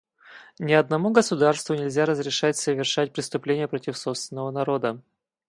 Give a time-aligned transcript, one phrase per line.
[0.57, 4.99] Ни одному государству нельзя разрешать совершать преступления против собственного народа.